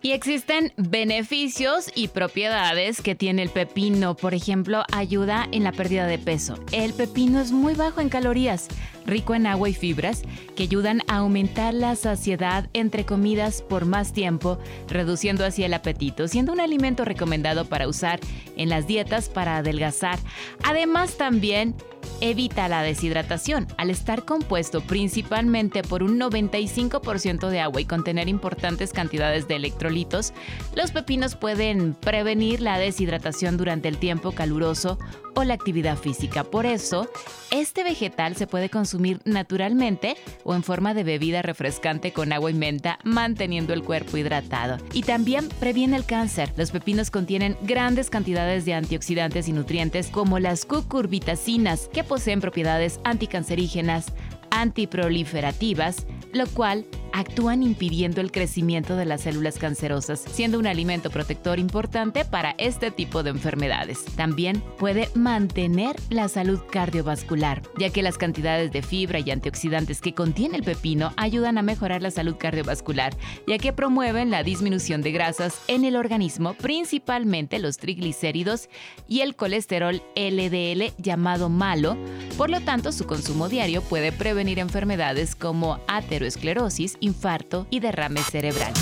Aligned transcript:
Y 0.00 0.12
existen 0.12 0.72
beneficios 0.76 1.90
y 1.92 2.08
propiedades 2.08 3.02
que 3.02 3.16
tiene 3.16 3.42
el 3.42 3.50
pepino. 3.50 4.14
Por 4.14 4.32
ejemplo, 4.32 4.84
ayuda 4.92 5.48
en 5.50 5.64
la 5.64 5.72
pérdida 5.72 6.06
de 6.06 6.18
peso. 6.18 6.54
El 6.70 6.92
pepino 6.94 7.40
es 7.40 7.50
muy 7.50 7.74
bajo 7.74 8.00
en 8.00 8.08
calorías, 8.08 8.68
rico 9.06 9.34
en 9.34 9.48
agua 9.48 9.68
y 9.68 9.74
fibras, 9.74 10.22
que 10.54 10.62
ayudan 10.62 11.02
a 11.08 11.16
aumentar 11.16 11.74
la 11.74 11.96
saciedad 11.96 12.70
entre 12.74 13.04
comidas 13.04 13.60
por 13.62 13.86
más 13.86 14.12
tiempo, 14.12 14.60
reduciendo 14.86 15.44
así 15.44 15.64
el 15.64 15.74
apetito, 15.74 16.28
siendo 16.28 16.52
un 16.52 16.60
alimento 16.60 17.04
recomendado 17.04 17.64
para 17.64 17.88
usar 17.88 18.20
en 18.56 18.68
las 18.68 18.86
dietas 18.86 19.28
para 19.28 19.56
adelgazar. 19.56 20.20
Además, 20.62 21.16
también 21.16 21.74
evita 22.20 22.68
la 22.68 22.82
deshidratación 22.82 23.66
al 23.76 23.90
estar 23.90 24.24
compuesto 24.24 24.80
principalmente 24.80 25.82
por 25.82 26.02
un 26.02 26.18
95% 26.18 27.48
de 27.48 27.60
agua 27.60 27.80
y 27.80 27.84
contener 27.84 28.28
importantes 28.28 28.92
cantidades 28.92 29.48
de 29.48 29.56
electrolitos, 29.56 30.32
los 30.74 30.90
pepinos 30.90 31.36
pueden 31.36 31.94
prevenir 31.94 32.60
la 32.60 32.78
deshidratación 32.78 33.56
durante 33.56 33.88
el 33.88 33.98
tiempo 33.98 34.32
caluroso 34.32 34.98
o 35.38 35.44
la 35.44 35.54
actividad 35.54 35.96
física. 35.96 36.42
Por 36.42 36.66
eso, 36.66 37.08
este 37.52 37.84
vegetal 37.84 38.34
se 38.34 38.48
puede 38.48 38.70
consumir 38.70 39.20
naturalmente 39.24 40.16
o 40.42 40.56
en 40.56 40.64
forma 40.64 40.94
de 40.94 41.04
bebida 41.04 41.42
refrescante 41.42 42.12
con 42.12 42.32
agua 42.32 42.50
y 42.50 42.54
menta, 42.54 42.98
manteniendo 43.04 43.72
el 43.72 43.84
cuerpo 43.84 44.16
hidratado. 44.16 44.78
Y 44.92 45.02
también 45.02 45.48
previene 45.60 45.96
el 45.96 46.04
cáncer. 46.04 46.52
Los 46.56 46.72
pepinos 46.72 47.12
contienen 47.12 47.56
grandes 47.62 48.10
cantidades 48.10 48.64
de 48.64 48.74
antioxidantes 48.74 49.46
y 49.46 49.52
nutrientes 49.52 50.08
como 50.08 50.40
las 50.40 50.64
cucurbitacinas, 50.64 51.88
que 51.92 52.02
poseen 52.02 52.40
propiedades 52.40 52.98
anticancerígenas, 53.04 54.06
antiproliferativas, 54.50 56.04
lo 56.32 56.48
cual 56.48 56.84
actúan 57.18 57.64
impidiendo 57.64 58.20
el 58.20 58.30
crecimiento 58.30 58.94
de 58.94 59.04
las 59.04 59.22
células 59.22 59.58
cancerosas, 59.58 60.20
siendo 60.20 60.56
un 60.56 60.68
alimento 60.68 61.10
protector 61.10 61.58
importante 61.58 62.24
para 62.24 62.54
este 62.58 62.92
tipo 62.92 63.24
de 63.24 63.30
enfermedades. 63.30 64.04
También 64.14 64.62
puede 64.78 65.08
mantener 65.16 65.96
la 66.10 66.28
salud 66.28 66.60
cardiovascular, 66.70 67.62
ya 67.76 67.90
que 67.90 68.04
las 68.04 68.18
cantidades 68.18 68.70
de 68.70 68.82
fibra 68.82 69.18
y 69.18 69.32
antioxidantes 69.32 70.00
que 70.00 70.14
contiene 70.14 70.58
el 70.58 70.62
pepino 70.62 71.12
ayudan 71.16 71.58
a 71.58 71.62
mejorar 71.62 72.02
la 72.02 72.12
salud 72.12 72.36
cardiovascular, 72.38 73.16
ya 73.48 73.58
que 73.58 73.72
promueven 73.72 74.30
la 74.30 74.44
disminución 74.44 75.02
de 75.02 75.10
grasas 75.10 75.60
en 75.66 75.84
el 75.84 75.96
organismo, 75.96 76.54
principalmente 76.54 77.58
los 77.58 77.78
triglicéridos 77.78 78.68
y 79.08 79.22
el 79.22 79.34
colesterol 79.34 80.04
LDL 80.14 80.92
llamado 80.98 81.48
malo. 81.48 81.96
Por 82.36 82.48
lo 82.48 82.60
tanto, 82.60 82.92
su 82.92 83.06
consumo 83.06 83.48
diario 83.48 83.82
puede 83.82 84.12
prevenir 84.12 84.60
enfermedades 84.60 85.34
como 85.34 85.80
ateroesclerosis, 85.88 86.96
infarto 87.08 87.66
y 87.70 87.80
derrame 87.80 88.20
cerebral. 88.20 88.72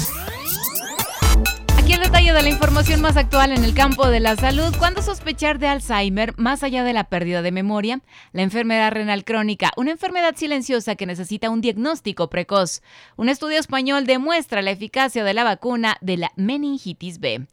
Aquí 1.77 1.93
el 1.93 2.01
detalle 2.01 2.33
de 2.33 2.43
la 2.43 2.49
información 2.49 3.01
más 3.01 3.17
actual 3.17 3.53
en 3.53 3.63
el 3.63 3.73
campo 3.73 4.09
de 4.09 4.19
la 4.19 4.35
salud. 4.35 4.75
¿Cuándo 4.77 5.03
sospechar 5.03 5.61
de 5.61 5.69
Alzheimer 5.69 6.37
más 6.37 6.65
allá 6.65 6.83
de 6.83 6.93
la 6.93 7.05
pérdida 7.05 7.43
de 7.43 7.53
memoria? 7.53 8.01
La 8.33 8.43
enfermedad 8.43 8.91
renal 8.91 9.25
crónica, 9.25 9.71
una 9.77 9.93
enfermedad 9.93 10.35
silenciosa 10.35 10.97
que 10.97 11.07
necesita 11.07 11.49
un 11.49 11.61
diagnóstico 11.61 12.29
precoz. 12.29 12.83
Un 13.17 13.29
estudio 13.29 13.61
español 13.61 14.05
demuestra 14.05 14.63
la 14.63 14.73
eficacia 14.73 15.23
de 15.23 15.35
la 15.35 15.45
vacuna 15.45 15.97
de 16.01 16.17
la 16.17 16.33
meningitis 16.35 17.21
B. 17.21 17.47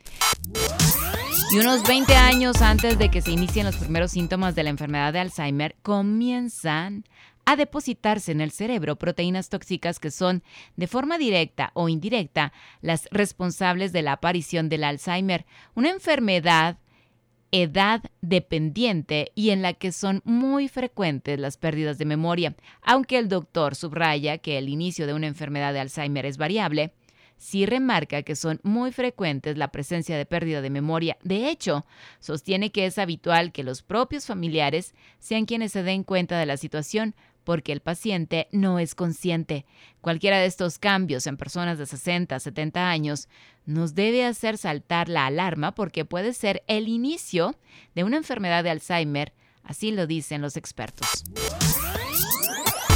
Y 1.52 1.60
unos 1.60 1.84
20 1.84 2.16
años 2.16 2.64
antes 2.64 2.98
de 2.98 3.12
que 3.12 3.22
se 3.22 3.30
inicien 3.30 3.68
los 3.68 3.76
primeros 3.76 4.10
síntomas 4.10 4.56
de 4.56 4.64
la 4.64 4.72
enfermedad 4.72 5.14
de 5.14 5.20
Alzheimer, 5.20 5.76
comienzan 5.84 7.04
a 7.46 7.56
depositarse 7.56 8.32
en 8.32 8.42
el 8.42 8.52
cerebro 8.52 8.96
proteínas 8.96 9.50
tóxicas 9.50 10.00
que 10.00 10.12
son, 10.12 10.44
de 10.76 10.88
forma 10.88 11.18
directa 11.18 11.72
o 11.74 11.90
indirecta, 11.90 12.54
las 12.82 13.08
responsables 13.12 13.92
de 13.92 14.02
la 14.02 14.14
aparición 14.14 14.70
del 14.70 14.84
Alzheimer, 14.84 15.46
una 15.76 15.90
enfermedad 15.90 16.78
edad 17.54 18.02
dependiente 18.22 19.32
y 19.36 19.52
en 19.52 19.62
la 19.62 19.74
que 19.74 19.92
son 19.92 20.22
muy 20.26 20.68
frecuentes 20.68 21.40
las 21.40 21.58
pérdidas 21.58 22.00
de 22.00 22.06
memoria. 22.06 22.56
Aunque 22.82 23.20
el 23.20 23.30
doctor 23.30 23.76
subraya 23.76 24.40
que 24.40 24.58
el 24.58 24.70
inicio 24.70 25.06
de 25.06 25.14
una 25.14 25.28
enfermedad 25.28 25.72
de 25.72 25.80
Alzheimer 25.80 26.26
es 26.26 26.38
variable, 26.38 26.94
sí 27.38 27.68
remarca 27.68 28.24
que 28.24 28.36
son 28.36 28.60
muy 28.64 28.92
frecuentes 28.92 29.56
la 29.56 29.68
presencia 29.68 30.18
de 30.18 30.26
pérdida 30.26 30.62
de 30.62 30.72
memoria. 30.72 31.18
De 31.24 31.50
hecho, 31.50 31.86
sostiene 32.20 32.72
que 32.72 32.88
es 32.88 32.98
habitual 32.98 33.52
que 33.52 33.64
los 33.64 33.84
propios 33.84 34.26
familiares 34.26 34.96
sean 35.20 35.46
quienes 35.46 35.74
se 35.74 35.84
den 35.84 36.04
cuenta 36.04 36.40
de 36.40 36.48
la 36.48 36.58
situación 36.58 37.14
porque 37.44 37.72
el 37.72 37.82
paciente 37.82 38.48
no 38.52 38.80
es 38.80 38.96
consciente. 38.96 39.66
Cualquiera 40.02 40.40
de 40.40 40.46
estos 40.46 40.80
cambios 40.80 41.28
en 41.28 41.38
personas 41.38 41.78
de 41.78 41.86
60, 41.86 42.40
70 42.40 42.90
años 42.90 43.28
nos 43.66 43.96
debe 43.96 44.26
hacer 44.26 44.58
saltar 44.58 45.10
la 45.10 45.26
alarma 45.26 45.74
porque 45.74 46.06
puede 46.06 46.34
ser 46.34 46.64
el 46.68 46.88
inicio 46.88 47.56
de 47.96 48.04
una 48.04 48.18
enfermedad 48.18 48.64
de 48.64 48.70
Alzheimer, 48.72 49.34
así 49.64 49.92
lo 49.92 50.08
dicen 50.08 50.42
los 50.42 50.58
expertos. 50.58 51.24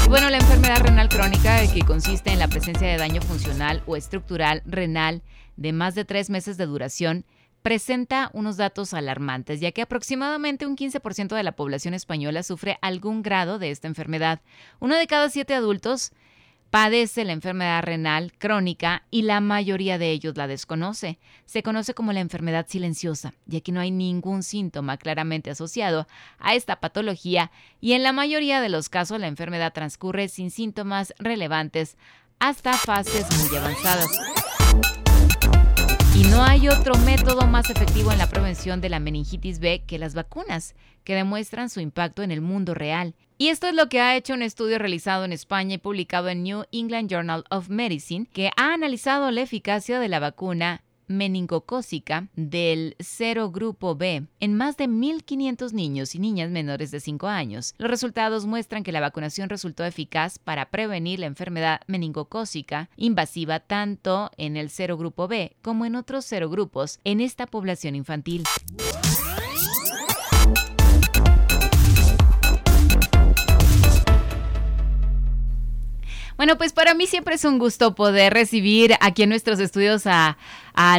Bueno, 0.09 0.29
la 0.29 0.37
enfermedad 0.37 0.79
renal 0.81 1.09
crónica, 1.09 1.61
que 1.73 1.81
consiste 1.81 2.31
en 2.31 2.39
la 2.39 2.47
presencia 2.47 2.87
de 2.87 2.97
daño 2.97 3.21
funcional 3.21 3.83
o 3.87 3.97
estructural 3.97 4.61
renal 4.65 5.21
de 5.57 5.73
más 5.73 5.95
de 5.95 6.05
tres 6.05 6.29
meses 6.29 6.55
de 6.55 6.65
duración, 6.65 7.25
presenta 7.67 8.29
unos 8.31 8.55
datos 8.55 8.93
alarmantes, 8.93 9.59
ya 9.59 9.73
que 9.73 9.81
aproximadamente 9.81 10.65
un 10.65 10.77
15% 10.77 11.35
de 11.35 11.43
la 11.43 11.51
población 11.51 11.93
española 11.93 12.41
sufre 12.41 12.77
algún 12.81 13.21
grado 13.21 13.59
de 13.59 13.71
esta 13.71 13.89
enfermedad. 13.89 14.39
Uno 14.79 14.95
de 14.95 15.05
cada 15.05 15.29
siete 15.29 15.53
adultos 15.53 16.13
padece 16.69 17.25
la 17.25 17.33
enfermedad 17.33 17.83
renal 17.83 18.31
crónica 18.37 19.03
y 19.11 19.23
la 19.23 19.41
mayoría 19.41 19.97
de 19.97 20.11
ellos 20.11 20.37
la 20.37 20.47
desconoce. 20.47 21.19
Se 21.45 21.61
conoce 21.61 21.93
como 21.93 22.13
la 22.13 22.21
enfermedad 22.21 22.67
silenciosa, 22.69 23.33
ya 23.47 23.59
que 23.59 23.73
no 23.73 23.81
hay 23.81 23.91
ningún 23.91 24.43
síntoma 24.43 24.95
claramente 24.95 25.49
asociado 25.49 26.07
a 26.39 26.55
esta 26.55 26.79
patología 26.79 27.51
y 27.81 27.91
en 27.93 28.03
la 28.03 28.13
mayoría 28.13 28.61
de 28.61 28.69
los 28.69 28.87
casos 28.87 29.19
la 29.19 29.27
enfermedad 29.27 29.73
transcurre 29.73 30.29
sin 30.29 30.51
síntomas 30.51 31.13
relevantes 31.19 31.97
hasta 32.39 32.71
fases 32.71 33.25
muy 33.37 33.57
avanzadas. 33.57 34.07
Y 36.17 36.23
no 36.23 36.43
hay 36.43 36.67
otro 36.67 36.95
método 37.05 37.45
más 37.45 37.69
efectivo 37.69 38.11
en 38.11 38.17
la 38.17 38.27
prevención 38.27 38.81
de 38.81 38.89
la 38.89 38.99
meningitis 38.99 39.59
B 39.59 39.83
que 39.85 39.99
las 39.99 40.15
vacunas, 40.15 40.73
que 41.03 41.13
demuestran 41.13 41.69
su 41.69 41.79
impacto 41.79 42.23
en 42.23 42.31
el 42.31 42.41
mundo 42.41 42.73
real. 42.73 43.13
Y 43.37 43.49
esto 43.49 43.67
es 43.67 43.75
lo 43.75 43.87
que 43.87 44.01
ha 44.01 44.15
hecho 44.15 44.33
un 44.33 44.41
estudio 44.41 44.79
realizado 44.79 45.25
en 45.25 45.31
España 45.31 45.75
y 45.75 45.77
publicado 45.77 46.29
en 46.29 46.41
New 46.41 46.63
England 46.71 47.07
Journal 47.11 47.43
of 47.51 47.69
Medicine, 47.69 48.25
que 48.33 48.49
ha 48.57 48.73
analizado 48.73 49.29
la 49.29 49.41
eficacia 49.41 49.99
de 49.99 50.07
la 50.07 50.19
vacuna 50.19 50.81
meningocócica 51.07 52.27
del 52.35 52.95
grupo 53.51 53.95
B 53.95 54.27
en 54.39 54.53
más 54.55 54.77
de 54.77 54.87
1.500 54.87 55.73
niños 55.73 56.15
y 56.15 56.19
niñas 56.19 56.49
menores 56.49 56.91
de 56.91 56.99
5 56.99 57.27
años. 57.27 57.75
Los 57.77 57.89
resultados 57.89 58.45
muestran 58.45 58.83
que 58.83 58.91
la 58.91 58.99
vacunación 58.99 59.49
resultó 59.49 59.85
eficaz 59.85 60.39
para 60.39 60.69
prevenir 60.69 61.19
la 61.19 61.25
enfermedad 61.25 61.81
meningocócica 61.87 62.89
invasiva 62.95 63.59
tanto 63.59 64.31
en 64.37 64.57
el 64.57 64.69
grupo 64.97 65.27
B 65.27 65.55
como 65.61 65.85
en 65.85 65.95
otros 65.95 66.25
serogrupos 66.25 66.99
en 67.03 67.21
esta 67.21 67.47
población 67.47 67.95
infantil. 67.95 68.43
Bueno, 76.47 76.59
pues 76.59 76.71
para 76.71 76.93
mí 76.93 77.07
siempre 77.07 77.35
es 77.35 77.43
un 77.43 77.59
gusto 77.59 77.93
poder 77.93 78.31
recibir 78.31 78.93
aquí 79.01 79.23
en 79.23 79.27
nuestros 79.27 79.59
estudios 79.59 80.07
a, 80.07 80.37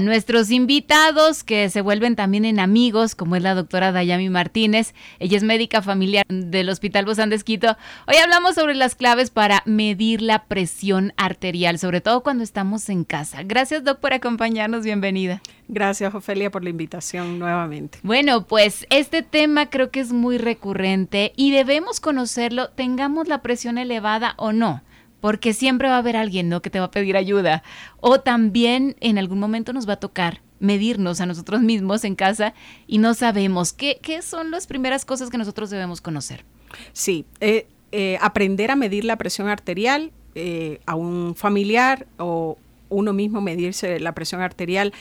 nuestros 0.03 0.51
invitados 0.51 1.43
que 1.43 1.71
se 1.71 1.81
vuelven 1.81 2.17
también 2.17 2.45
en 2.45 2.61
amigos, 2.61 3.15
como 3.15 3.35
es 3.35 3.43
la 3.43 3.55
doctora 3.55 3.91
Dayami 3.91 4.29
Martínez. 4.29 4.93
Ella 5.21 5.39
es 5.39 5.45
médica 5.45 5.81
familiar 5.81 6.27
del 6.29 6.69
Hospital 6.69 7.07
Bozán 7.07 7.31
de 7.31 7.37
Esquito. 7.37 7.79
Hoy 8.07 8.17
hablamos 8.17 8.57
sobre 8.57 8.75
las 8.75 8.95
claves 8.95 9.31
para 9.31 9.63
medir 9.65 10.21
la 10.21 10.45
presión 10.45 11.15
arterial, 11.17 11.79
sobre 11.79 12.03
todo 12.03 12.23
cuando 12.23 12.45
estamos 12.45 12.91
en 12.91 13.05
casa. 13.05 13.43
Gracias, 13.43 13.85
Doc, 13.85 14.01
por 14.01 14.13
acompañarnos. 14.13 14.83
Bienvenida. 14.83 15.41
Gracias, 15.69 16.15
Ofelia, 16.15 16.51
por 16.51 16.63
la 16.63 16.71
invitación 16.71 17.39
nuevamente. 17.39 18.01
Bueno, 18.03 18.45
pues 18.47 18.85
este 18.91 19.23
tema 19.23 19.71
creo 19.71 19.91
que 19.91 20.01
es 20.01 20.13
muy 20.13 20.37
recurrente 20.37 21.33
y 21.37 21.53
debemos 21.53 22.01
conocerlo, 22.01 22.69
tengamos 22.69 23.29
la 23.29 23.41
presión 23.41 23.79
elevada 23.79 24.35
o 24.37 24.53
no 24.53 24.83
porque 25.21 25.53
siempre 25.53 25.89
va 25.89 25.97
a 25.97 25.99
haber 25.99 26.17
alguien, 26.17 26.49
¿no? 26.49 26.63
Que 26.63 26.71
te 26.71 26.79
va 26.79 26.87
a 26.87 26.91
pedir 26.91 27.17
ayuda. 27.17 27.63
O 28.01 28.21
también 28.21 28.97
en 29.01 29.19
algún 29.19 29.39
momento 29.39 29.73
nos 29.73 29.89
va 29.89 29.95
a 29.95 30.01
tocar 30.01 30.41
medirnos 30.61 31.21
a 31.21 31.27
nosotros 31.27 31.61
mismos 31.61 32.05
en 32.05 32.15
casa 32.15 32.55
y 32.87 32.99
no 32.99 33.15
sabemos 33.15 33.73
qué, 33.73 33.99
qué 34.03 34.23
son 34.23 34.51
las 34.51 34.67
primeras 34.67 35.05
cosas 35.05 35.31
que 35.31 35.39
nosotros 35.39 35.71
debemos 35.71 36.01
conocer. 36.01 36.45
Sí, 36.93 37.25
eh, 37.41 37.67
eh, 37.93 38.19
aprender 38.21 38.71
a 38.71 38.77
medir 38.77 39.05
la 39.05 39.17
presión 39.17 39.49
arterial 39.49 40.13
eh, 40.35 40.81
a 40.87 40.95
un 40.95 41.35
familiar 41.35 42.07
o 42.19 42.59
uno 42.91 43.13
mismo 43.13 43.41
medirse 43.41 44.01
la 44.01 44.15
presión 44.15 44.41
arterial 44.41 44.93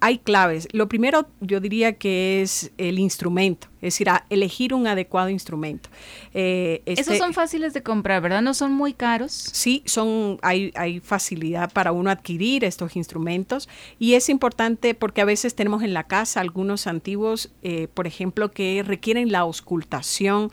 hay 0.00 0.18
claves. 0.18 0.68
Lo 0.72 0.88
primero 0.88 1.28
yo 1.40 1.60
diría 1.60 1.94
que 1.94 2.42
es 2.42 2.70
el 2.78 2.98
instrumento, 2.98 3.68
es 3.80 3.94
decir, 3.94 4.08
elegir 4.30 4.74
un 4.74 4.86
adecuado 4.86 5.28
instrumento. 5.28 5.88
Eh, 6.34 6.82
Esos 6.84 7.08
este 7.08 7.18
son 7.18 7.32
fáciles 7.32 7.72
de 7.74 7.82
comprar, 7.82 8.20
¿verdad? 8.20 8.42
¿No 8.42 8.54
son 8.54 8.72
muy 8.72 8.92
caros? 8.92 9.32
Sí, 9.32 9.82
son, 9.86 10.38
hay, 10.42 10.72
hay 10.74 11.00
facilidad 11.00 11.72
para 11.72 11.92
uno 11.92 12.10
adquirir 12.10 12.64
estos 12.64 12.96
instrumentos 12.96 13.68
y 13.98 14.14
es 14.14 14.28
importante 14.28 14.94
porque 14.94 15.20
a 15.20 15.24
veces 15.24 15.54
tenemos 15.54 15.82
en 15.82 15.94
la 15.94 16.04
casa 16.04 16.40
algunos 16.40 16.86
antiguos, 16.86 17.50
eh, 17.62 17.88
por 17.92 18.06
ejemplo, 18.06 18.50
que 18.50 18.82
requieren 18.84 19.30
la 19.30 19.40
auscultación 19.40 20.50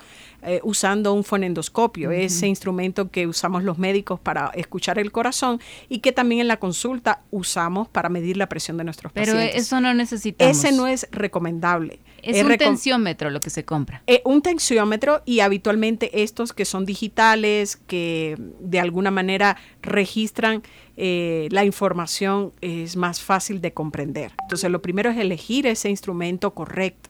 eh, 0.47 0.59
usando 0.63 1.11
un 1.13 1.23
fonendoscopio, 1.23 2.11
ese 2.11 2.45
instrumento 2.45 3.09
que 3.09 3.25
usamos 3.25 3.63
los 3.63 3.79
médicos 3.79 4.19
para 4.19 4.51
escuchar 4.53 4.99
el 4.99 5.11
corazón 5.11 5.59
y 5.89 5.99
que 5.99 6.11
también 6.11 6.41
en 6.41 6.47
la 6.47 6.57
consulta 6.57 7.21
usamos 7.31 7.87
para 7.87 8.09
medir 8.09 8.37
la 8.37 8.47
presión 8.47 8.77
de 8.77 8.83
nuestros 8.83 9.11
pacientes. 9.11 9.47
Pero 9.47 9.59
eso 9.59 9.81
no 9.81 9.93
necesitamos. 9.95 10.55
Ese 10.55 10.71
no 10.71 10.85
es 10.85 11.07
recomendable. 11.11 11.99
Es, 12.25 12.43
un 12.43 12.57
tensiómetro 12.57 13.29
lo 13.29 13.39
que 13.39 13.49
se 13.49 13.63
compra. 13.63 14.01
Eh, 14.07 14.21
un 14.25 14.41
tensiómetro 14.41 15.21
y 15.25 15.41
habitualmente 15.41 16.23
estos 16.23 16.53
que 16.53 16.65
son 16.65 16.85
digitales, 16.85 17.77
que 17.87 18.35
de 18.59 18.79
alguna 18.79 19.11
manera 19.11 19.57
registran 19.81 20.63
eh, 20.97 21.47
la 21.51 21.63
información, 21.65 22.51
es 22.61 22.95
más 22.95 23.21
fácil 23.21 23.61
de 23.61 23.73
comprender. 23.73 24.31
Entonces 24.41 24.71
lo 24.71 24.81
primero 24.81 25.09
es 25.11 25.17
elegir 25.17 25.67
ese 25.67 25.89
instrumento 25.89 26.53
correcto. 26.53 27.09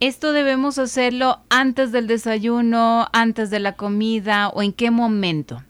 ¿Esto 0.00 0.32
debemos 0.32 0.78
hacerlo 0.78 1.40
antes 1.48 1.90
del 1.90 2.06
desayuno, 2.06 3.08
antes 3.12 3.50
de 3.50 3.60
la 3.60 3.76
comida 3.76 4.48
o 4.48 4.62
en 4.62 4.72
qué 4.72 4.90
momento? 4.90 5.62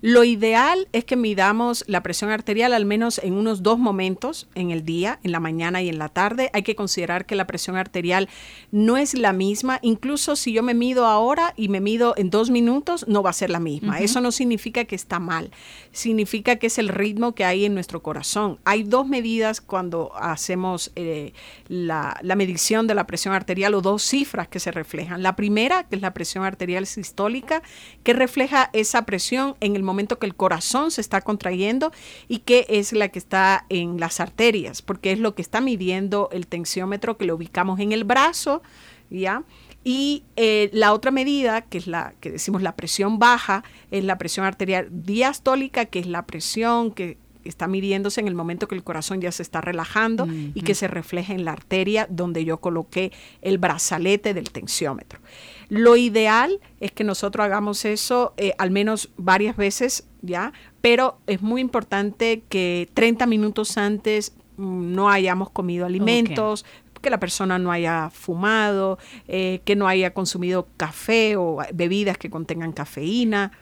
Lo 0.00 0.24
ideal 0.24 0.88
es 0.92 1.04
que 1.04 1.16
midamos 1.16 1.84
la 1.86 2.02
presión 2.02 2.30
arterial 2.30 2.72
al 2.74 2.84
menos 2.84 3.18
en 3.18 3.34
unos 3.34 3.62
dos 3.62 3.78
momentos 3.78 4.48
en 4.54 4.70
el 4.70 4.84
día, 4.84 5.18
en 5.22 5.32
la 5.32 5.40
mañana 5.40 5.82
y 5.82 5.88
en 5.88 5.98
la 5.98 6.08
tarde. 6.08 6.50
Hay 6.52 6.62
que 6.62 6.76
considerar 6.76 7.26
que 7.26 7.34
la 7.34 7.46
presión 7.46 7.76
arterial 7.76 8.28
no 8.70 8.96
es 8.96 9.14
la 9.14 9.32
misma. 9.32 9.78
Incluso 9.82 10.36
si 10.36 10.52
yo 10.52 10.62
me 10.62 10.74
mido 10.74 11.06
ahora 11.06 11.54
y 11.56 11.68
me 11.68 11.80
mido 11.80 12.14
en 12.16 12.30
dos 12.30 12.50
minutos, 12.50 13.06
no 13.08 13.22
va 13.22 13.30
a 13.30 13.32
ser 13.32 13.50
la 13.50 13.60
misma. 13.60 13.98
Eso 14.00 14.20
no 14.20 14.32
significa 14.32 14.84
que 14.84 14.94
está 14.94 15.18
mal. 15.18 15.50
Significa 15.92 16.56
que 16.56 16.68
es 16.68 16.78
el 16.78 16.88
ritmo 16.88 17.34
que 17.34 17.44
hay 17.44 17.64
en 17.64 17.74
nuestro 17.74 18.02
corazón. 18.02 18.58
Hay 18.64 18.82
dos 18.82 19.06
medidas 19.06 19.60
cuando 19.60 20.12
hacemos 20.16 20.92
eh, 20.96 21.32
la, 21.68 22.18
la 22.22 22.36
medición 22.36 22.86
de 22.86 22.94
la 22.94 23.06
presión 23.06 23.34
arterial 23.34 23.74
o 23.74 23.80
dos 23.80 24.02
cifras 24.02 24.48
que 24.48 24.60
se 24.60 24.70
reflejan. 24.70 25.22
La 25.22 25.36
primera, 25.36 25.84
que 25.84 25.96
es 25.96 26.02
la 26.02 26.14
presión 26.14 26.44
arterial 26.44 26.86
sistólica, 26.86 27.62
que 28.02 28.12
refleja 28.12 28.70
esa 28.72 29.06
presión 29.06 29.56
en 29.60 29.74
el 29.74 29.82
momento 29.82 29.95
momento 29.96 30.18
que 30.18 30.26
el 30.26 30.34
corazón 30.34 30.90
se 30.90 31.00
está 31.00 31.22
contrayendo 31.22 31.90
y 32.28 32.40
que 32.40 32.66
es 32.68 32.92
la 32.92 33.08
que 33.08 33.18
está 33.18 33.64
en 33.70 33.98
las 33.98 34.20
arterias, 34.20 34.82
porque 34.82 35.12
es 35.12 35.18
lo 35.18 35.34
que 35.34 35.42
está 35.42 35.60
midiendo 35.60 36.28
el 36.32 36.46
tensiómetro 36.46 37.16
que 37.16 37.24
lo 37.24 37.34
ubicamos 37.34 37.80
en 37.80 37.92
el 37.92 38.04
brazo, 38.04 38.62
¿ya? 39.10 39.42
Y 39.84 40.24
eh, 40.34 40.68
la 40.72 40.92
otra 40.92 41.12
medida, 41.12 41.62
que 41.62 41.78
es 41.78 41.86
la 41.86 42.14
que 42.20 42.32
decimos 42.32 42.60
la 42.60 42.74
presión 42.74 43.18
baja, 43.18 43.62
es 43.90 44.04
la 44.04 44.18
presión 44.18 44.44
arterial 44.44 44.88
diastólica, 44.90 45.86
que 45.86 46.00
es 46.00 46.06
la 46.06 46.26
presión 46.26 46.90
que 46.90 47.18
está 47.44 47.68
midiéndose 47.68 48.20
en 48.20 48.28
el 48.28 48.34
momento 48.34 48.68
que 48.68 48.74
el 48.74 48.82
corazón 48.82 49.20
ya 49.20 49.32
se 49.32 49.42
está 49.42 49.60
relajando 49.60 50.26
y 50.26 50.62
que 50.62 50.74
se 50.74 50.88
refleja 50.88 51.32
en 51.34 51.44
la 51.44 51.52
arteria 51.52 52.06
donde 52.10 52.44
yo 52.44 52.58
coloqué 52.58 53.12
el 53.42 53.58
brazalete 53.58 54.34
del 54.34 54.50
tensiómetro. 54.50 55.20
Lo 55.68 55.96
ideal 55.96 56.60
es 56.80 56.92
que 56.92 57.04
nosotros 57.04 57.44
hagamos 57.44 57.84
eso 57.84 58.34
eh, 58.36 58.52
al 58.58 58.70
menos 58.70 59.10
varias 59.16 59.56
veces, 59.56 60.06
¿ya? 60.22 60.52
Pero 60.80 61.18
es 61.26 61.42
muy 61.42 61.60
importante 61.60 62.42
que 62.48 62.88
30 62.94 63.26
minutos 63.26 63.76
antes 63.76 64.34
mm, 64.56 64.94
no 64.94 65.10
hayamos 65.10 65.50
comido 65.50 65.86
alimentos, 65.86 66.64
que 67.02 67.10
la 67.10 67.20
persona 67.20 67.58
no 67.58 67.70
haya 67.70 68.10
fumado, 68.10 68.98
eh, 69.28 69.60
que 69.64 69.76
no 69.76 69.86
haya 69.86 70.14
consumido 70.14 70.68
café 70.76 71.36
o 71.36 71.58
bebidas 71.74 72.16
que 72.18 72.30
contengan 72.30 72.72
cafeína, 72.72 73.52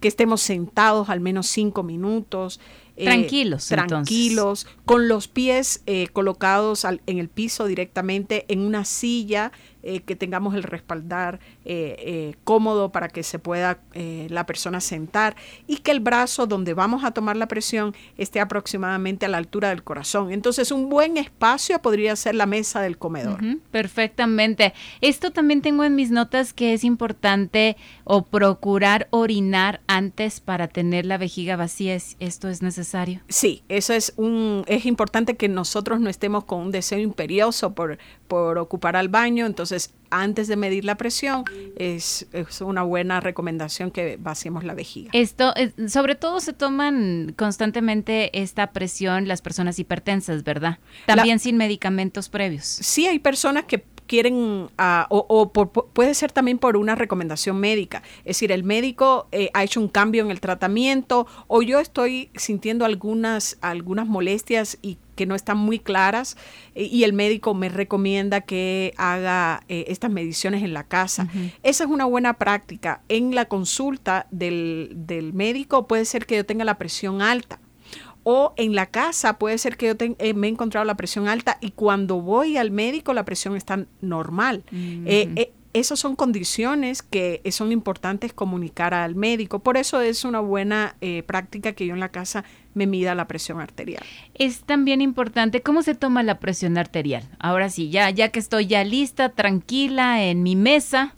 que 0.00 0.08
estemos 0.08 0.42
sentados 0.42 1.08
al 1.08 1.20
menos 1.20 1.46
cinco 1.46 1.82
minutos. 1.82 2.60
Eh, 2.96 3.04
tranquilos. 3.04 3.66
tranquilos, 3.66 4.66
con 4.84 5.08
los 5.08 5.26
pies 5.26 5.82
colocados 6.12 6.84
en 6.84 7.18
el 7.18 7.28
piso 7.28 7.66
directamente 7.66 8.44
en 8.48 8.60
una 8.60 8.84
silla 8.84 9.50
que 9.82 10.14
tengamos 10.14 10.54
el 10.54 10.62
respaldar 10.62 11.40
eh, 11.64 11.96
eh, 11.98 12.34
cómodo 12.44 12.90
para 12.92 13.08
que 13.08 13.22
se 13.22 13.38
pueda 13.38 13.78
la 13.94 14.46
persona 14.46 14.80
sentar 14.80 15.36
y 15.66 15.78
que 15.78 15.90
el 15.90 16.00
brazo 16.00 16.46
donde 16.46 16.74
vamos 16.74 17.04
a 17.04 17.12
tomar 17.12 17.36
la 17.36 17.46
presión 17.48 17.94
esté 18.18 18.40
aproximadamente 18.40 19.26
a 19.26 19.28
la 19.28 19.38
altura 19.38 19.68
del 19.68 19.82
corazón. 19.82 20.32
Entonces 20.32 20.70
un 20.70 20.88
buen 20.88 21.16
espacio 21.16 21.80
podría 21.80 22.16
ser 22.16 22.34
la 22.34 22.46
mesa 22.46 22.80
del 22.80 22.98
comedor. 22.98 23.40
perfectamente. 23.70 24.74
Esto 25.00 25.30
también 25.30 25.62
tengo 25.62 25.84
en 25.84 25.94
mis 25.94 26.10
notas 26.10 26.52
que 26.52 26.74
es 26.74 26.84
importante 26.84 27.76
o 28.04 28.24
procurar 28.24 29.08
orinar 29.10 29.80
antes 29.86 30.40
para 30.40 30.68
tener 30.68 31.06
la 31.06 31.18
vejiga 31.18 31.56
vacía. 31.56 31.94
¿Esto 31.94 32.48
es 32.48 32.62
necesario? 32.62 33.20
Sí, 33.28 33.62
eso 33.68 33.92
es 33.92 34.14
un 34.16 34.64
es 34.66 34.86
importante 34.86 35.36
que 35.36 35.48
nosotros 35.48 36.00
no 36.00 36.10
estemos 36.10 36.44
con 36.44 36.60
un 36.60 36.70
deseo 36.70 36.98
imperioso 36.98 37.74
por, 37.74 37.98
por 38.28 38.58
ocupar 38.58 38.96
al 38.96 39.08
baño. 39.08 39.46
Entonces, 39.46 39.92
antes 40.20 40.48
de 40.48 40.56
medir 40.56 40.84
la 40.84 40.96
presión, 40.96 41.44
es, 41.76 42.26
una 42.60 42.82
buena 42.82 43.20
recomendación 43.20 43.90
que 43.90 44.16
vaciemos 44.18 44.64
la 44.64 44.74
vejiga. 44.74 45.10
Esto, 45.12 45.52
sobre 45.88 46.14
todo 46.14 46.40
se 46.40 46.52
toman 46.52 47.34
constantemente 47.36 48.40
esta 48.40 48.72
presión 48.72 49.28
las 49.28 49.42
personas 49.42 49.78
hipertensas, 49.78 50.44
¿verdad? 50.44 50.78
También 51.06 51.38
sin 51.38 51.56
medicamentos 51.56 52.28
previos. 52.28 52.64
Sí, 52.64 53.06
hay 53.06 53.18
personas 53.18 53.64
que 53.64 53.84
quieren, 54.06 54.68
ah, 54.78 55.06
o, 55.10 55.50
puede 55.52 56.14
ser 56.14 56.32
también 56.32 56.58
por 56.58 56.76
una 56.76 56.94
recomendación 56.94 57.58
médica. 57.58 58.02
Es 58.20 58.36
decir, 58.36 58.52
el 58.52 58.64
médico 58.64 59.26
eh, 59.32 59.50
ha 59.54 59.64
hecho 59.64 59.80
un 59.80 59.88
cambio 59.88 60.22
en 60.22 60.30
el 60.30 60.40
tratamiento 60.40 61.26
o 61.46 61.62
yo 61.62 61.80
estoy 61.80 62.30
sintiendo 62.34 62.84
algunas, 62.84 63.58
algunas 63.60 64.06
molestias 64.06 64.78
y 64.82 64.98
que 65.16 65.26
no 65.26 65.34
están 65.34 65.58
muy 65.58 65.78
claras 65.78 66.36
eh, 66.74 66.84
y 66.84 67.04
el 67.04 67.12
médico 67.12 67.54
me 67.54 67.68
recomienda 67.68 68.40
que 68.40 68.92
haga 68.96 69.62
eh, 69.68 69.84
estas 69.88 70.10
mediciones 70.10 70.62
en 70.62 70.74
la 70.74 70.84
casa. 70.84 71.28
Esa 71.62 71.84
es 71.84 71.90
una 71.90 72.04
buena 72.04 72.34
práctica. 72.34 73.00
En 73.08 73.34
la 73.34 73.46
consulta 73.46 74.26
del, 74.30 74.92
del 74.94 75.32
médico 75.32 75.86
puede 75.86 76.04
ser 76.04 76.26
que 76.26 76.36
yo 76.36 76.44
tenga 76.44 76.64
la 76.64 76.78
presión 76.78 77.22
alta 77.22 77.60
o 78.24 78.54
en 78.56 78.74
la 78.74 78.86
casa 78.86 79.38
puede 79.38 79.58
ser 79.58 79.76
que 79.76 79.86
yo 79.86 79.94
eh, 80.18 80.34
me 80.34 80.48
he 80.48 80.50
encontrado 80.50 80.84
la 80.84 80.96
presión 80.96 81.28
alta 81.28 81.58
y 81.60 81.70
cuando 81.70 82.20
voy 82.20 82.56
al 82.56 82.70
médico 82.70 83.14
la 83.14 83.24
presión 83.24 83.54
está 83.54 83.86
normal. 84.00 84.64
Eh, 84.72 85.30
eh, 85.36 85.52
esas 85.74 85.98
son 85.98 86.16
condiciones 86.16 87.02
que 87.02 87.42
son 87.50 87.70
importantes 87.72 88.32
comunicar 88.32 88.94
al 88.94 89.14
médico. 89.14 89.58
Por 89.58 89.76
eso 89.76 90.00
es 90.00 90.24
una 90.24 90.40
buena 90.40 90.96
práctica 91.26 91.72
que 91.72 91.86
yo 91.86 91.94
en 91.94 92.00
la 92.00 92.10
casa 92.10 92.44
me 92.74 92.86
mida 92.86 93.14
la 93.16 93.26
presión 93.26 93.60
arterial. 93.60 94.02
Es 94.34 94.60
también 94.60 95.00
importante 95.00 95.62
cómo 95.62 95.82
se 95.82 95.96
toma 95.96 96.22
la 96.22 96.38
presión 96.38 96.78
arterial. 96.78 97.28
Ahora 97.40 97.70
sí, 97.70 97.90
ya, 97.90 98.08
ya 98.10 98.28
que 98.28 98.38
estoy 98.38 98.66
ya 98.66 98.84
lista, 98.84 99.30
tranquila 99.30 100.22
en 100.22 100.44
mi 100.44 100.54
mesa, 100.54 101.16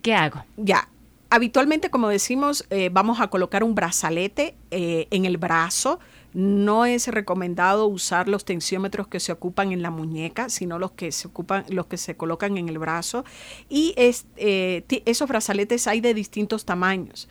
¿qué 0.00 0.14
hago? 0.14 0.44
Ya, 0.56 0.88
habitualmente, 1.30 1.90
como 1.90 2.08
decimos, 2.08 2.66
vamos 2.92 3.20
a 3.20 3.28
colocar 3.28 3.64
un 3.64 3.74
brazalete 3.74 4.54
en 4.70 5.24
el 5.24 5.36
brazo 5.36 5.98
no 6.34 6.84
es 6.84 7.08
recomendado 7.08 7.86
usar 7.86 8.28
los 8.28 8.44
tensiómetros 8.44 9.08
que 9.08 9.18
se 9.18 9.32
ocupan 9.32 9.72
en 9.72 9.82
la 9.82 9.90
muñeca, 9.90 10.48
sino 10.48 10.78
los 10.78 10.92
que 10.92 11.10
se 11.10 11.26
ocupan, 11.28 11.64
los 11.68 11.86
que 11.86 11.96
se 11.96 12.16
colocan 12.16 12.58
en 12.58 12.68
el 12.68 12.78
brazo. 12.78 13.24
Y 13.68 13.94
eh, 13.96 14.84
esos 15.06 15.28
brazaletes 15.28 15.86
hay 15.86 16.00
de 16.00 16.14
distintos 16.14 16.64
tamaños. 16.64 17.28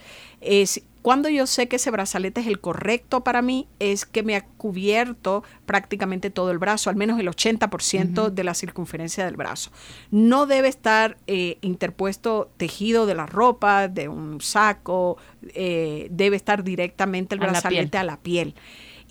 Cuando 1.08 1.30
yo 1.30 1.48
sé 1.48 1.70
que 1.70 1.78
ese 1.78 1.90
brazalete 1.90 2.42
es 2.42 2.48
el 2.48 2.60
correcto 2.60 3.24
para 3.24 3.42
mí, 3.42 3.66
es 3.80 4.06
que 4.06 4.24
me 4.24 4.36
ha 4.36 4.44
cubierto 4.44 5.42
prácticamente 5.66 6.30
todo 6.30 6.52
el 6.52 6.58
brazo, 6.58 6.90
al 6.90 6.98
menos 6.98 7.18
el 7.18 7.30
80% 7.30 8.30
de 8.30 8.44
la 8.44 8.54
circunferencia 8.54 9.24
del 9.24 9.38
brazo. 9.38 9.72
No 10.12 10.48
debe 10.48 10.68
estar 10.68 11.16
eh, 11.26 11.60
interpuesto 11.62 12.52
tejido 12.58 13.06
de 13.06 13.16
la 13.16 13.26
ropa, 13.26 13.88
de 13.88 14.10
un 14.10 14.42
saco, 14.42 15.16
eh, 15.56 16.10
debe 16.12 16.36
estar 16.36 16.66
directamente 16.66 17.36
el 17.36 17.40
brazalete 17.40 17.98
a 17.98 18.04
la 18.04 18.20
piel. 18.20 18.54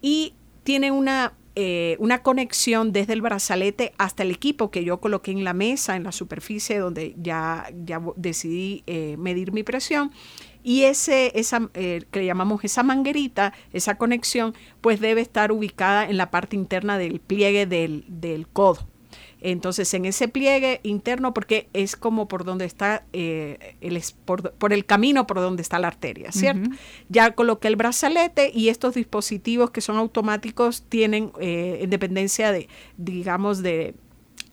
Y 0.03 0.35
tiene 0.65 0.91
una, 0.91 1.33
eh, 1.55 1.97
una 1.99 2.23
conexión 2.23 2.93
desde 2.93 3.15
el 3.15 3.23
brazalete 3.23 3.95
hasta 3.97 4.23
el 4.23 4.33
equipo 4.33 4.71
que 4.71 4.85
yo 4.85 5.01
coloqué 5.01 5.31
en 5.31 5.45
la 5.45 5.55
mesa, 5.55 5.97
en 5.97 6.03
la 6.03 6.13
superficie 6.13 6.79
donde 6.79 7.15
ya, 7.17 7.73
ya 7.87 8.03
decidí 8.17 8.83
eh, 8.87 9.17
medir 9.19 9.53
mi 9.53 9.63
presión 9.63 10.13
Y 10.69 10.83
ese, 10.83 11.31
esa, 11.39 11.71
eh, 11.75 12.03
que 12.11 12.19
le 12.19 12.27
llamamos 12.27 12.65
esa 12.65 12.83
manguerita, 12.83 13.53
esa 13.73 13.99
conexión, 13.99 14.53
pues 14.81 14.99
debe 14.99 15.21
estar 15.21 15.53
ubicada 15.53 16.11
en 16.11 16.17
la 16.17 16.33
parte 16.33 16.57
interna 16.57 16.99
del 16.99 17.21
pliegue 17.21 17.67
del, 17.67 18.05
del 18.09 18.49
codo. 18.49 18.85
Entonces, 19.41 19.95
en 19.95 20.07
ese 20.07 20.27
pliegue 20.27 20.81
interno, 20.83 21.33
porque 21.33 21.69
es 21.73 21.95
como 21.95 22.27
por 22.27 22.43
donde 22.43 22.65
está, 22.65 23.05
eh, 23.13 23.77
el, 23.81 24.03
por, 24.25 24.55
por, 24.55 24.73
el 24.73 24.85
camino 24.85 25.25
por 25.29 25.37
donde 25.37 25.63
está 25.63 25.79
la 25.79 25.87
arteria, 25.87 26.33
¿cierto? 26.33 26.69
Ya 27.09 27.31
coloqué 27.31 27.69
el 27.69 27.77
brazalete 27.77 28.51
y 28.53 28.69
estos 28.69 28.95
dispositivos 28.95 29.71
que 29.71 29.81
son 29.81 29.99
automáticos 29.99 30.83
tienen, 30.89 31.31
eh, 31.39 31.79
en 31.83 31.91
dependencia 31.91 32.51
de, 32.51 32.69
digamos, 32.97 33.63
de 33.63 33.95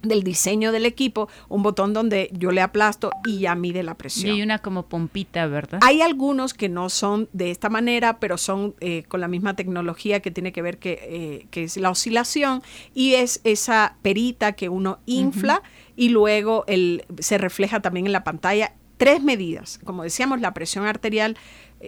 del 0.03 0.23
diseño 0.23 0.71
del 0.71 0.85
equipo, 0.85 1.29
un 1.49 1.63
botón 1.63 1.93
donde 1.93 2.29
yo 2.33 2.51
le 2.51 2.61
aplasto 2.61 3.09
y 3.25 3.39
ya 3.39 3.55
mide 3.55 3.83
la 3.83 3.95
presión. 3.95 4.27
Y 4.27 4.35
hay 4.35 4.41
una 4.43 4.59
como 4.59 4.85
pompita, 4.87 5.47
¿verdad? 5.47 5.79
Hay 5.81 6.01
algunos 6.01 6.53
que 6.53 6.69
no 6.69 6.89
son 6.89 7.29
de 7.33 7.51
esta 7.51 7.69
manera, 7.69 8.19
pero 8.19 8.37
son 8.37 8.75
eh, 8.79 9.03
con 9.07 9.21
la 9.21 9.27
misma 9.27 9.55
tecnología 9.55 10.19
que 10.19 10.29
tiene 10.29 10.51
que 10.51 10.61
ver 10.61 10.77
que, 10.77 10.99
eh, 11.01 11.47
que, 11.49 11.63
es 11.63 11.77
la 11.77 11.89
oscilación 11.89 12.61
y 12.93 13.15
es 13.15 13.41
esa 13.43 13.95
perita 14.01 14.53
que 14.53 14.69
uno 14.69 14.99
infla 15.05 15.63
y 15.95 16.09
luego 16.09 16.65
el, 16.67 17.05
se 17.19 17.37
refleja 17.37 17.81
también 17.81 18.05
en 18.05 18.11
la 18.11 18.23
pantalla. 18.23 18.73
Tres 18.97 19.23
medidas, 19.23 19.79
como 19.83 20.03
decíamos, 20.03 20.39
la 20.39 20.53
presión 20.53 20.85
arterial 20.85 21.35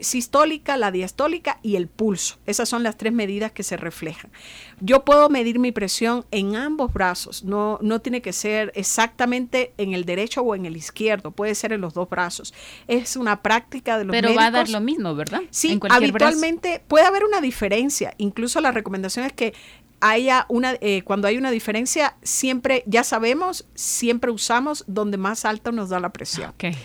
sistólica, 0.02 0.78
la 0.78 0.92
diastólica 0.92 1.60
y 1.62 1.76
el 1.76 1.88
pulso. 1.88 2.38
Esas 2.46 2.70
son 2.70 2.84
las 2.84 2.98
tres 2.98 3.14
medidas 3.14 3.52
que 3.52 3.64
se 3.64 3.78
reflejan. 3.78 4.32
Yo 4.80 5.06
puedo 5.06 5.30
medir 5.30 5.60
mi 5.60 5.72
presión 5.72 6.26
en 6.32 6.56
ambos 6.56 6.94
brazos, 6.94 7.44
no, 7.44 7.80
no 7.82 8.00
tiene 8.00 8.22
que 8.22 8.34
ser 8.34 8.72
exactamente 8.76 9.74
en 9.78 9.94
el 9.94 10.06
derecho 10.06 10.42
o 10.42 10.56
en 10.56 10.66
el 10.66 10.76
izquierdo, 10.76 11.32
puede 11.32 11.56
ser 11.56 11.74
en 11.74 11.82
los 11.82 11.94
dos 11.94 12.10
brazos. 12.10 12.54
Es 12.88 13.16
una 13.16 13.42
práctica 13.42 13.98
de 13.98 14.06
los 14.06 14.14
Pero 14.14 14.34
va 14.36 14.48
a 14.48 14.52
dar 14.52 14.70
lo 14.70 14.82
mismo, 14.82 15.16
¿verdad? 15.16 15.42
Sí, 15.50 15.80
habitualmente 15.90 16.82
puede 16.88 17.06
haber 17.06 17.24
una 17.24 17.42
diferencia. 17.42 18.14
Incluso 18.18 18.62
la 18.62 18.72
recomendación 18.72 19.26
es 19.26 19.34
que 19.34 19.54
haya 20.02 20.46
una, 20.50 20.76
eh, 20.82 21.02
cuando 21.04 21.28
hay 21.28 21.38
una 21.38 21.52
diferencia, 21.52 22.16
siempre, 22.22 22.84
ya 22.86 23.04
sabemos, 23.04 23.66
siempre 23.76 24.32
usamos 24.32 24.84
donde 24.88 25.18
más 25.18 25.46
alta 25.46 25.72
nos 25.72 25.90
da 25.90 26.00
la 26.00 26.12
presión. 26.12 26.52
Okay. 26.52 26.76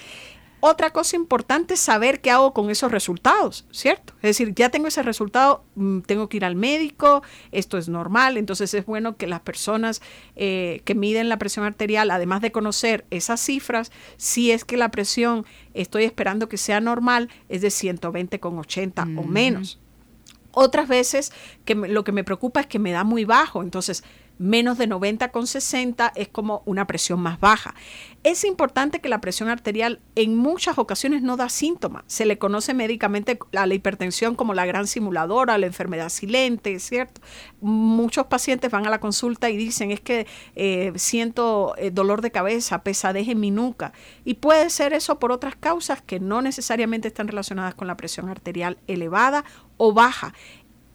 Otra 0.61 0.91
cosa 0.91 1.17
importante 1.17 1.75
es 1.75 1.81
saber 1.81 2.21
qué 2.21 2.31
hago 2.31 2.53
con 2.53 2.69
esos 2.69 2.93
resultados, 2.93 3.67
¿cierto? 3.71 4.13
Es 4.17 4.37
decir, 4.39 4.55
ya 4.55 4.69
tengo 4.69 4.89
ese 4.89 5.03
resultado, 5.03 5.65
mm, 5.75 6.01
tengo 6.01 6.29
que 6.29 6.37
ir 6.37 6.45
al 6.45 6.55
médico, 6.55 7.23
esto 7.51 7.79
es 7.79 7.89
normal, 7.89 8.37
entonces 8.37 8.73
es 8.75 8.85
bueno 8.85 9.17
que 9.17 9.27
las 9.27 9.41
personas 9.41 10.03
eh, 10.37 10.83
que 10.85 10.95
miden 10.95 11.31
la 11.31 11.39
presión 11.39 11.65
arterial, 11.65 12.11
además 12.11 12.43
de 12.43 12.53
conocer 12.53 13.07
esas 13.11 13.41
cifras, 13.41 13.91
si 14.19 14.51
es 14.51 14.65
que 14.67 14.77
la 14.77 14.91
presión 14.91 15.47
estoy 15.73 16.05
esperando 16.05 16.49
que 16.49 16.59
sea 16.59 16.81
normal, 16.81 17.31
es 17.49 17.63
de 17.63 17.71
120 17.71 18.39
con 18.39 18.59
80 18.59 19.03
o 19.17 19.23
menos. 19.23 19.81
Otras 20.53 20.89
veces 20.89 21.33
que 21.65 21.75
lo 21.75 22.05
que 22.05 22.13
me 22.13 22.25
preocupa 22.25 22.61
es 22.61 22.67
que 22.67 22.79
me 22.79 22.91
da 22.91 23.05
muy 23.05 23.25
bajo, 23.25 23.63
entonces 23.63 24.03
menos 24.41 24.79
de 24.79 24.87
90 24.87 25.31
con 25.33 25.47
60 25.47 26.13
es 26.17 26.29
como 26.29 26.63
una 26.65 26.87
presión 26.87 27.21
más 27.21 27.39
baja. 27.39 27.75
Es 28.25 28.45
importante 28.45 29.01
que 29.01 29.11
la 29.11 29.21
presión 29.21 29.51
arterial 29.51 30.01
en 30.15 30.35
muchas 30.35 30.79
ocasiones 30.79 31.21
no 31.21 31.37
da 31.37 31.51
síntomas. 31.51 32.05
Se 32.07 32.25
le 32.25 32.39
conoce 32.39 32.73
médicamente 32.73 33.39
a 33.55 33.67
la 33.67 33.75
hipertensión 33.75 34.35
como 34.35 34.55
la 34.55 34.65
gran 34.65 34.87
simuladora, 34.87 35.59
la 35.59 35.67
enfermedad 35.67 36.09
silente, 36.09 36.79
¿cierto? 36.79 37.21
Muchos 37.61 38.27
pacientes 38.27 38.71
van 38.71 38.87
a 38.87 38.91
la 38.91 38.99
consulta 38.99 39.51
y 39.51 39.59
dicen 39.59 39.91
es 39.91 40.01
que 40.01 40.27
eh, 40.57 40.93
siento 40.97 41.75
eh, 41.77 41.91
dolor 41.91 42.23
de 42.23 42.31
cabeza, 42.31 42.83
pesadez 42.83 43.29
en 43.29 43.41
mi 43.41 43.51
nuca. 43.51 43.93
Y 44.25 44.35
puede 44.35 44.71
ser 44.71 44.95
eso 44.95 45.19
por 45.19 45.33
otras 45.33 45.55
causas 45.55 46.01
que 46.01 46.19
no 46.19 46.41
necesariamente 46.41 47.09
están 47.09 47.29
relacionadas 47.29 47.75
con 47.75 47.87
la 47.87 47.99
presión 47.99 48.31
arterial 48.31 48.79
elevada 48.87 49.45
o 49.77 49.93
baja. 49.93 50.33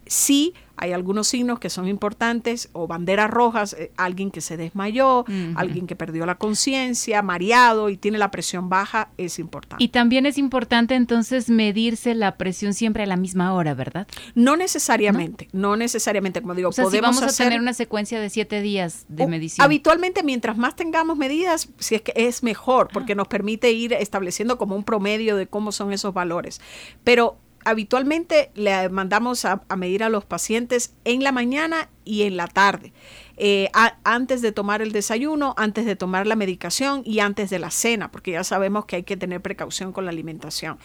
Sí, 0.07 0.53
hay 0.77 0.91
algunos 0.91 1.27
signos 1.27 1.59
que 1.59 1.69
son 1.69 1.87
importantes 1.87 2.69
o 2.73 2.87
banderas 2.87 3.29
rojas, 3.29 3.73
eh, 3.73 3.91
alguien 3.97 4.31
que 4.31 4.41
se 4.41 4.57
desmayó, 4.57 5.25
alguien 5.55 5.87
que 5.87 5.95
perdió 5.95 6.25
la 6.25 6.35
conciencia, 6.35 7.21
mareado 7.21 7.89
y 7.89 7.97
tiene 7.97 8.17
la 8.17 8.31
presión 8.31 8.69
baja, 8.69 9.09
es 9.17 9.39
importante. 9.39 9.83
Y 9.83 9.89
también 9.89 10.25
es 10.25 10.37
importante 10.37 10.95
entonces 10.95 11.49
medirse 11.49 12.15
la 12.15 12.37
presión 12.37 12.73
siempre 12.73 13.03
a 13.03 13.05
la 13.05 13.17
misma 13.17 13.53
hora, 13.53 13.73
¿verdad? 13.73 14.07
No 14.33 14.55
necesariamente, 14.55 15.47
no, 15.51 15.75
necesariamente, 15.75 16.41
como 16.41 16.55
digo, 16.55 16.69
o 16.69 16.71
sea, 16.71 16.85
podemos 16.85 17.15
si 17.15 17.21
vamos 17.21 17.39
a 17.39 17.43
tener 17.43 17.59
una 17.59 17.73
secuencia 17.73 18.19
de 18.19 18.29
siete 18.29 18.61
días 18.61 19.05
de 19.07 19.27
medición. 19.27 19.63
Habitualmente, 19.63 20.23
mientras 20.23 20.57
más 20.57 20.75
tengamos 20.75 21.17
medidas, 21.17 21.69
si 21.79 21.95
es 21.95 22.01
que 22.01 22.13
es 22.15 22.43
mejor, 22.43 22.89
porque 22.91 23.13
ah. 23.13 23.15
nos 23.15 23.27
permite 23.27 23.71
ir 23.71 23.93
estableciendo 23.93 24.57
como 24.57 24.75
un 24.75 24.83
promedio 24.83 25.35
de 25.35 25.47
cómo 25.47 25.71
son 25.71 25.93
esos 25.93 26.13
valores. 26.13 26.61
Pero 27.03 27.37
habitualmente 27.65 28.51
le 28.53 28.89
mandamos 28.89 29.43
a, 29.43 29.63
medir 29.75 30.03
a 30.03 30.09
los 30.09 30.23
pacientes 30.23 30.93
en 31.03 31.23
la 31.23 31.31
mañana 31.31 31.89
y 32.05 32.21
en 32.21 32.37
la 32.37 32.47
tarde, 32.47 32.93
eh, 33.37 33.69
antes 34.03 34.41
de 34.41 34.51
tomar 34.51 34.81
el 34.81 34.91
desayuno, 34.91 35.55
antes 35.57 35.85
de 35.85 35.95
tomar 35.95 36.27
la 36.27 36.35
medicación 36.35 37.01
y 37.03 37.19
antes 37.19 37.49
de 37.49 37.59
la 37.59 37.71
cena, 37.71 38.11
porque 38.11 38.31
ya 38.31 38.43
sabemos 38.43 38.85
que 38.85 38.97
hay 38.97 39.03
que 39.03 39.17
tener 39.17 39.41
precaución 39.41 39.91
con 39.91 40.05
la 40.05 40.11
alimentación. 40.11 40.77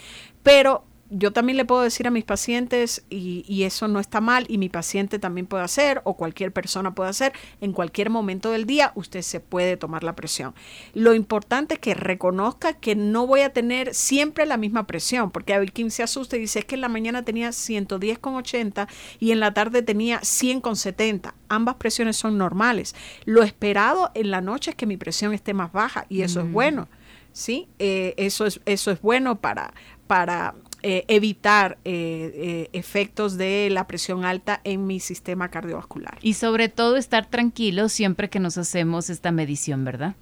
Pero 0.43 0.85
yo 1.11 1.33
también 1.33 1.57
le 1.57 1.65
puedo 1.65 1.83
decir 1.83 2.07
a 2.07 2.11
mis 2.11 2.25
pacientes, 2.25 3.05
y, 3.11 3.63
eso 3.65 3.89
no 3.89 4.01
está 4.01 4.21
mal, 4.21 4.47
y 4.49 4.59
mi 4.59 4.69
paciente 4.69 5.19
también 5.19 5.47
puede 5.47 5.65
hacer, 5.65 6.01
o 6.05 6.15
cualquier 6.15 6.53
persona 6.53 6.95
puede 6.95 7.11
hacer, 7.11 7.33
en 7.61 7.73
cualquier 7.73 8.11
momento 8.11 8.51
del 8.51 8.65
día 8.65 8.93
usted 8.95 9.23
se 9.23 9.41
puede 9.41 9.77
tomar 9.77 10.05
la 10.05 10.15
presión. 10.15 10.55
Lo 10.95 11.15
importante 11.15 11.75
es 11.75 11.81
que 11.81 11.95
reconozca 11.95 12.75
que 12.75 12.95
no 12.95 13.27
voy 13.27 13.41
a 13.41 13.53
tener 13.53 13.95
siempre 13.95 14.47
la 14.47 14.57
misma 14.57 14.87
presión, 14.87 15.31
porque 15.31 15.53
a 15.55 15.65
quien 15.67 15.91
se 15.91 16.03
asusta 16.03 16.37
y 16.37 16.41
dice 16.41 16.61
es 16.61 16.65
que 16.65 16.77
en 16.77 16.81
la 16.81 16.89
mañana 16.89 17.25
tenía 17.25 17.51
110,80 17.51 18.89
y 19.19 19.33
en 19.33 19.41
la 19.41 19.53
tarde 19.53 19.83
tenía 19.83 20.21
100,70. 20.21 21.35
Ambas 21.49 21.75
presiones 21.75 22.17
son 22.17 22.39
normales. 22.39 22.95
Lo 23.25 23.43
esperado 23.43 24.11
en 24.15 24.31
la 24.31 24.41
noche 24.41 24.71
es 24.71 24.77
que 24.77 24.87
mi 24.87 24.97
presión 24.97 25.35
esté 25.35 25.55
más 25.55 25.73
baja, 25.73 26.07
y 26.09 26.23
eso 26.23 26.41
es 26.41 26.47
mm. 26.47 26.53
bueno. 26.53 26.89
¿sí? 27.33 27.69
Eh, 27.79 28.15
eso, 28.17 28.47
es, 28.47 28.61
eso 28.67 28.91
es 28.91 29.01
bueno 29.01 29.41
para, 29.41 29.73
para 30.07 30.55
eh, 30.83 31.05
evitar 31.09 31.77
eh, 31.85 32.33
eh, 32.35 32.69
efectos 32.73 33.37
de 33.37 33.69
la 33.71 33.87
presión 33.87 34.25
alta 34.25 34.61
en 34.65 34.87
mi 34.87 34.99
sistema 34.99 35.51
cardiovascular. 35.51 36.19
Y 36.23 36.35
sobre 36.35 36.69
todo 36.71 36.97
estar 36.97 37.27
tranquilos 37.27 37.93
siempre 37.93 38.31
que 38.31 38.41
nos 38.41 38.57
hacemos 38.57 39.11
esta 39.11 39.31
medición, 39.31 39.85
¿verdad? 39.85 40.15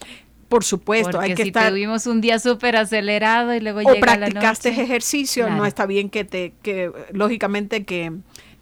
Por 0.48 0.64
supuesto, 0.64 1.12
Porque 1.12 1.26
hay 1.26 1.34
que 1.34 1.42
si 1.44 1.48
estar. 1.50 1.70
tuvimos 1.70 2.06
un 2.06 2.20
día 2.20 2.40
súper 2.40 2.74
acelerado 2.74 3.54
y 3.54 3.60
luego 3.60 3.80
o 3.80 3.92
llega 3.92 4.00
practicaste 4.00 4.70
la 4.70 4.76
noche, 4.76 4.82
ejercicio, 4.82 5.48
no 5.50 5.64
está 5.64 5.86
bien 5.86 6.10
que 6.10 6.24
te, 6.24 6.54
que 6.62 6.90
lógicamente 7.12 7.84
que, 7.84 8.12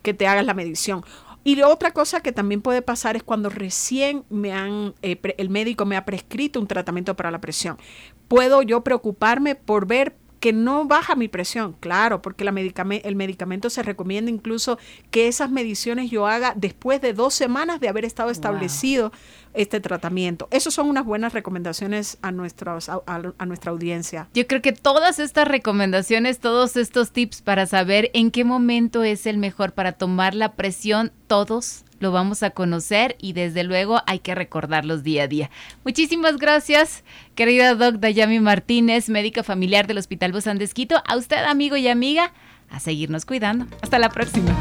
que 0.02 0.12
te 0.12 0.26
hagas 0.26 0.44
la 0.44 0.52
medición. 0.52 1.02
Y 1.44 1.62
otra 1.62 1.92
cosa 1.92 2.20
que 2.20 2.32
también 2.32 2.60
puede 2.60 2.82
pasar 2.82 3.16
es 3.16 3.22
cuando 3.22 3.48
recién 3.48 4.24
me 4.28 4.52
han, 4.52 4.94
el 5.00 5.48
médico 5.48 5.86
me 5.86 5.96
ha 5.96 6.04
prescrito 6.04 6.58
un 6.58 6.66
tratamiento 6.66 7.14
para 7.14 7.30
la 7.30 7.40
presión. 7.40 7.78
Puedo 8.26 8.62
yo 8.62 8.82
preocuparme 8.82 9.54
por 9.54 9.86
ver 9.86 10.16
que 10.40 10.52
no 10.52 10.84
baja 10.86 11.16
mi 11.16 11.28
presión, 11.28 11.74
claro, 11.80 12.22
porque 12.22 12.44
la 12.44 12.56
el 12.56 13.16
medicamento 13.16 13.70
se 13.70 13.82
recomienda 13.82 14.30
incluso 14.30 14.78
que 15.10 15.28
esas 15.28 15.50
mediciones 15.50 16.10
yo 16.10 16.26
haga 16.26 16.52
después 16.56 17.00
de 17.00 17.12
dos 17.12 17.34
semanas 17.34 17.80
de 17.80 17.88
haber 17.88 18.04
estado 18.04 18.30
establecido 18.30 19.12
este 19.54 19.80
tratamiento. 19.80 20.48
Esas 20.50 20.74
son 20.74 20.88
unas 20.88 21.04
buenas 21.04 21.32
recomendaciones 21.32 22.18
a, 22.22 22.30
nuestros, 22.30 22.88
a, 22.88 23.46
nuestra 23.46 23.70
audiencia. 23.70 24.28
Yo 24.34 24.46
creo 24.46 24.62
que 24.62 24.72
todas 24.72 25.18
estas 25.18 25.48
recomendaciones, 25.48 26.38
todos 26.38 26.76
estos 26.76 27.10
tips 27.10 27.42
para 27.42 27.66
saber 27.66 28.10
en 28.12 28.30
qué 28.30 28.44
momento 28.44 29.02
es 29.02 29.26
el 29.26 29.38
mejor 29.38 29.72
para 29.72 29.92
tomar 29.92 30.34
la 30.34 30.52
presión, 30.52 31.12
todos 31.26 31.85
lo 31.98 32.12
vamos 32.12 32.42
a 32.42 32.50
conocer 32.50 33.16
y 33.20 33.32
desde 33.32 33.64
luego 33.64 34.00
hay 34.06 34.18
que 34.18 34.34
recordarlos 34.34 35.02
día 35.02 35.24
a 35.24 35.28
día. 35.28 35.50
Muchísimas 35.84 36.36
gracias, 36.36 37.04
querida 37.34 37.74
Doc 37.74 37.96
Dayami 37.96 38.40
Martínez, 38.40 39.08
médica 39.08 39.42
familiar 39.42 39.86
del 39.86 39.98
Hospital 39.98 40.32
Bozán 40.32 40.58
de 40.58 40.68
A 41.06 41.16
usted, 41.16 41.44
amigo 41.44 41.76
y 41.76 41.88
amiga, 41.88 42.32
a 42.70 42.80
seguirnos 42.80 43.24
cuidando. 43.24 43.66
Hasta 43.82 43.98
la 43.98 44.10
próxima. 44.10 44.54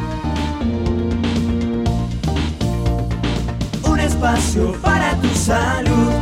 Un 3.83 3.99
espacio 3.99 4.73
para 4.81 5.15
tu 5.21 5.27
salud. 5.29 6.13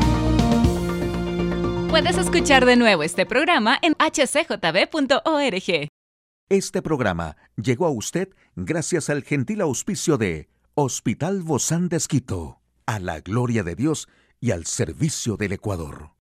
Puedes 1.90 2.18
escuchar 2.18 2.66
de 2.66 2.76
nuevo 2.76 3.04
este 3.04 3.26
programa 3.28 3.78
en 3.84 3.94
hcjb.org. 3.94 5.90
Este 6.50 6.82
programa 6.82 7.38
llegó 7.56 7.86
a 7.86 7.92
usted 7.92 8.30
gracias 8.56 9.10
al 9.10 9.24
gentil 9.24 9.62
auspicio 9.62 10.18
de 10.18 10.50
Hospital 10.76 11.44
Bozán 11.44 11.88
de 11.88 12.58
a 12.88 12.98
la 12.98 13.20
gloria 13.20 13.62
de 13.62 13.76
Dios 13.76 14.08
y 14.40 14.50
al 14.50 14.66
servicio 14.66 15.38
del 15.38 15.52
Ecuador. 15.52 16.14